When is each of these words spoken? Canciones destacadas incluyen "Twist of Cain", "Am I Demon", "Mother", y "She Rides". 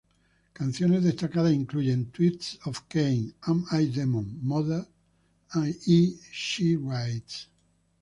Canciones 0.55 1.03
destacadas 1.03 1.53
incluyen 1.53 2.07
"Twist 2.11 2.57
of 2.65 2.87
Cain", 2.89 3.35
"Am 3.45 3.65
I 3.71 3.85
Demon", 3.85 4.39
"Mother", 4.41 4.87
y 5.85 6.17
"She 6.31 6.75
Rides". 6.75 7.45